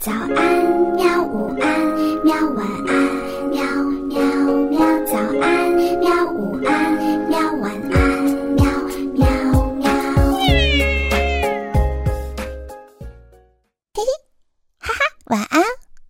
[0.00, 0.32] 早安，
[0.96, 1.22] 喵！
[1.26, 2.34] 午安，喵！
[2.54, 3.62] 晚安，喵
[4.08, 4.18] 喵
[4.70, 4.78] 喵！
[5.04, 6.32] 早安，喵！
[6.32, 7.38] 午安，喵！
[7.60, 8.24] 晚安，
[8.54, 8.64] 喵
[9.12, 9.28] 喵
[9.74, 9.90] 喵！
[13.92, 14.02] 嘿嘿，
[14.78, 15.62] 哈哈，晚安，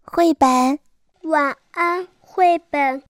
[0.04, 0.78] 绘本。
[1.22, 3.02] 晚安，绘本。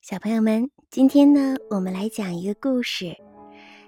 [0.00, 3.16] 小朋友们，今天呢，我们来讲一个故事，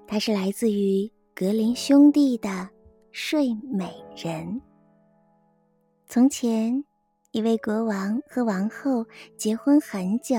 [0.09, 2.49] 它是来自于格林兄弟的
[3.13, 4.47] 《睡美人》。
[6.07, 6.83] 从前，
[7.31, 9.05] 一位国王和王后
[9.37, 10.37] 结婚很久，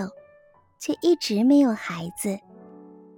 [0.80, 2.38] 却一直没有孩子，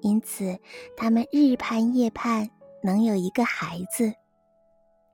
[0.02, 0.57] 因此
[0.98, 2.49] 他们日盼夜盼
[2.84, 4.13] 能有一个孩子。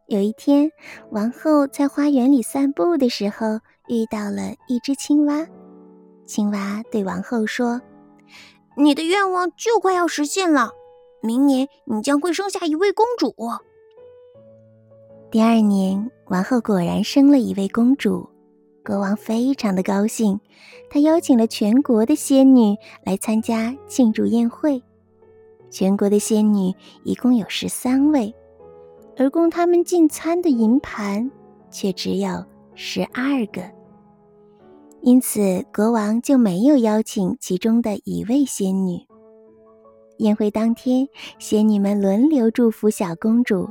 [0.07, 0.71] 有一天，
[1.11, 5.47] 王后在花园里散步的时候，遇到了一只青蛙。
[6.25, 7.79] 青蛙对王后说
[8.75, 10.71] ：“你的愿望就快要实现了，
[11.21, 13.35] 明年你将会生下一位公主。”
[15.31, 18.29] 第二年，王后果然生了一位公主，
[18.83, 20.37] 国王非常的高兴，
[20.89, 24.83] 他邀请了全国的仙女来参加庆祝宴会。
[25.69, 28.35] 全国的仙女一共有十三位，
[29.15, 31.31] 而供他们进餐的银盘
[31.69, 32.43] 却只有
[32.75, 33.61] 十二个。
[34.99, 38.99] 因此，国王就没有邀请其中的一位仙女。
[40.17, 41.07] 宴会当天，
[41.39, 43.69] 仙女们轮流祝福小公主。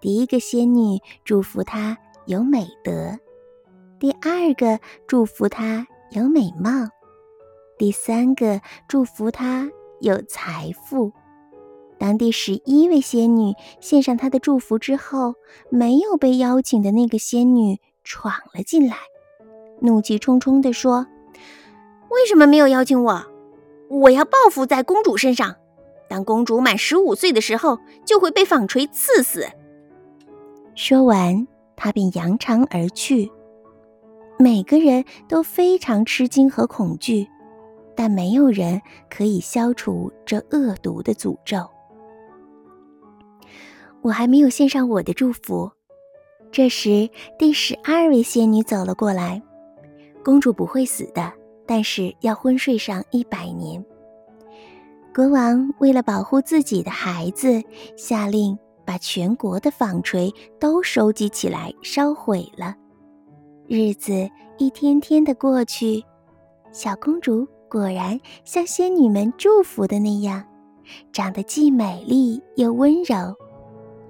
[0.00, 3.18] 第一个仙女祝福她有美德，
[3.98, 6.70] 第二个祝福她有美貌，
[7.78, 11.12] 第三个祝福她有财富。
[11.98, 15.34] 当第十一位仙女献上她的祝福之后，
[15.70, 18.96] 没有被邀请的那个仙女闯了进来。
[19.80, 21.06] 怒气冲冲地说
[22.10, 23.24] ：“为什么没有邀请我？
[23.88, 25.56] 我要报复在公主身上。
[26.08, 29.46] 当公主满十五岁的时候，就会被纺锤刺死。”
[30.76, 33.28] 说完，他便扬长而去。
[34.38, 37.26] 每个人都非常吃惊和恐惧，
[37.96, 41.66] 但没有人可以消除这恶毒的诅咒。
[44.02, 45.72] 我还没有献上我的祝福。
[46.52, 49.42] 这时，第十二位仙女走了过来。
[50.22, 51.32] 公主不会死的，
[51.66, 53.82] 但是要昏睡上一百年。
[55.14, 57.62] 国王为了保护自己的孩子，
[57.96, 62.74] 下令把全国的纺锤都收集起来烧毁了。
[63.66, 66.02] 日子一天天的过去，
[66.72, 70.42] 小公主果然像仙女们祝福的那样，
[71.12, 73.34] 长得既美丽又温柔。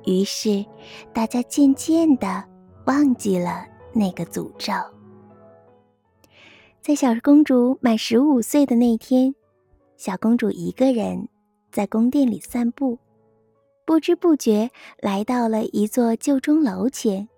[0.05, 0.65] 于是，
[1.13, 2.45] 大家渐渐的
[2.85, 4.73] 忘记了那个诅咒。
[6.81, 9.35] 在小公主满十五岁的那天，
[9.97, 11.29] 小公主一个人
[11.73, 12.97] 在宫殿里散步，
[13.87, 17.29] 不知不觉来到了一座旧钟楼前。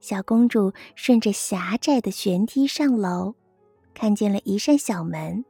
[0.00, 3.34] 小公主顺着狭窄的悬梯上楼，
[3.92, 5.44] 看见了一扇小门。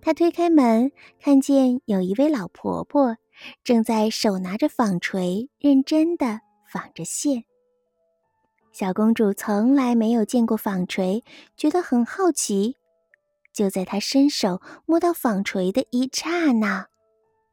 [0.00, 3.16] 她推开门，看见有一位老婆婆
[3.64, 6.40] 正在手拿着纺锤，认真的
[6.72, 7.44] 纺着线。
[8.72, 11.22] 小公主从来没有见过纺锤，
[11.56, 12.76] 觉得很好奇。
[13.52, 16.86] 就在她伸手摸到纺锤的一刹那，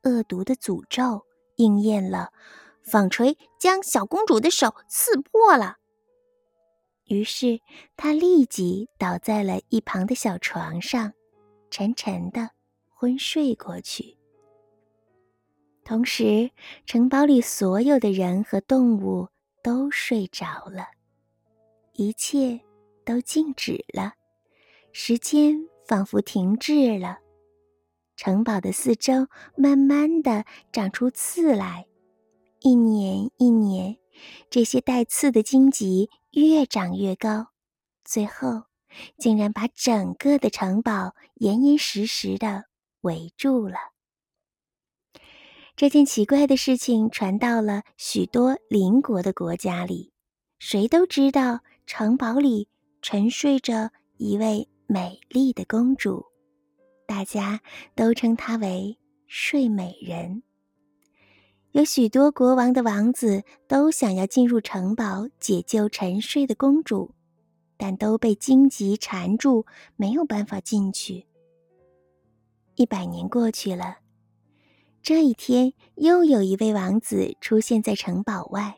[0.04, 1.26] 恶毒的诅咒
[1.60, 2.32] 应验了，
[2.82, 5.78] 纺锤将小公主的手刺破了。
[7.06, 7.60] 于是
[7.98, 11.14] 她立即倒在了一旁的小床上，
[11.70, 12.52] 沉沉的
[12.88, 14.18] 昏睡过去。
[15.84, 16.52] 同时，
[16.86, 19.28] 城堡里所有的人和动物
[19.62, 20.88] 都睡着了。
[21.94, 22.62] 一切
[23.04, 24.14] 都静止了，
[24.94, 27.18] 时间仿佛停滞了。
[28.20, 30.44] 城堡的四周慢慢的
[30.74, 31.88] 长出刺来，
[32.60, 33.96] 一年一年，
[34.50, 37.48] 这些带刺的荆棘越长越高，
[38.04, 38.64] 最后
[39.18, 42.66] 竟然把整个的城堡严严实实的
[43.00, 43.78] 围住了。
[45.78, 50.12] 这件奇怪的事情传到了许多邻国的国家里，
[50.60, 51.62] 谁都知道。
[51.86, 52.68] 城堡里
[53.02, 56.26] 沉睡着一位美丽的公主，
[57.10, 57.60] 大家
[57.96, 60.44] 都称她为睡美人。
[61.72, 67.16] 有许多国王的王子都想要进入城堡解救沉睡的公主，
[67.78, 69.66] 但都被荆棘缠住，
[69.96, 71.26] 没有办法进去。
[72.76, 73.98] 一百年过去了，
[75.02, 78.78] 这一天，又有一位王子出现在城堡外。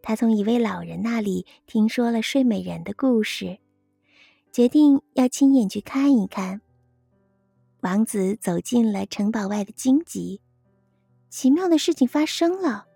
[0.00, 3.58] 他从一位老人那里听说了睡美人的故事，
[4.52, 6.60] 决定要亲眼去看一看。
[7.82, 10.40] 王子走进了城堡外的荆棘，
[11.28, 12.86] 奇妙的事情发生了。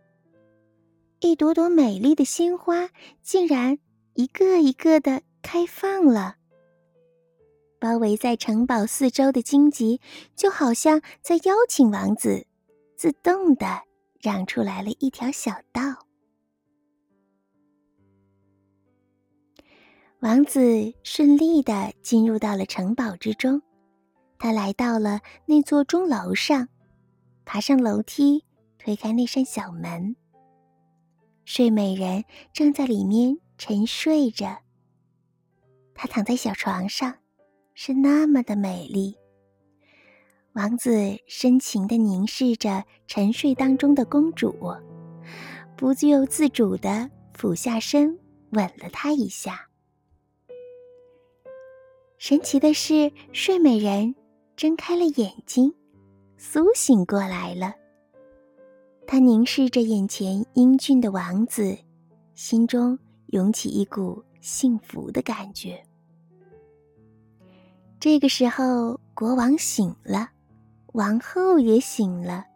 [1.19, 2.89] 一朵朵美丽的鲜花
[3.21, 3.79] 竟然
[4.15, 6.37] 一个一个的开放了。
[7.81, 10.01] 包围在城堡四周的荆棘
[10.37, 12.47] 就好像在邀请王子，
[12.97, 13.83] 自动的
[14.21, 16.07] 让出来了一条小道。
[20.21, 23.61] 王子顺利的进入到了城堡之中，
[24.39, 26.69] 他来到了那座钟楼上，
[27.45, 28.45] 爬上楼梯，
[28.79, 30.15] 推开那扇小门。
[31.45, 34.63] 睡美人正在里面沉睡着，
[35.95, 37.15] 她躺在小床上，
[37.75, 39.17] 是那么的美丽。
[40.55, 44.55] 王子深情的凝视着沉睡当中的公主，
[45.77, 48.19] 不自由自主的俯下身
[48.51, 49.69] 吻了她一下。
[52.19, 54.15] 神奇的是，睡美人
[54.57, 55.71] 睁开了眼睛，
[56.39, 57.75] 苏醒过来了。
[59.07, 61.77] 他凝视着眼前英俊的王子，
[62.35, 65.79] 心中涌起一股幸福的感觉。
[68.01, 70.31] 这个时候，国王醒了，
[70.95, 72.47] 王后也醒了，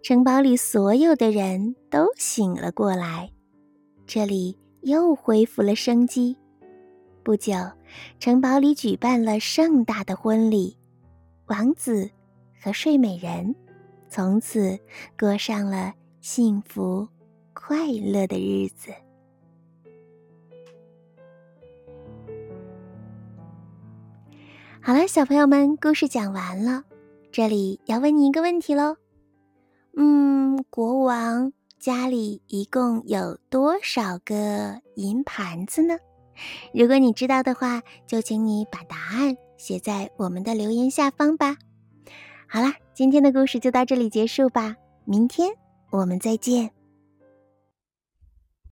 [0.00, 3.32] 城堡里所有的人都醒了过来，
[4.06, 6.36] 这里又恢复了生机。
[7.24, 7.52] 不久，
[8.20, 10.76] 城堡里举办了盛大的婚礼，
[11.52, 12.10] 王子
[12.58, 13.54] 和睡美人。
[14.08, 14.78] 从此
[15.18, 17.06] 过上了幸福
[17.52, 18.90] 快乐的日子。
[24.80, 26.84] 好了，小朋友们，故事讲完了。
[27.30, 28.96] 这里要问你一个问题喽。
[29.94, 35.98] 嗯，国王家里一共有多少个银盘子呢？
[36.72, 41.56] 如果你知道的话，就请你把答案写在我们的留言下方吧。
[42.48, 44.74] 好啦，今天的故事就到这里结束吧，
[45.04, 45.50] 明天
[45.90, 46.68] 我们再见。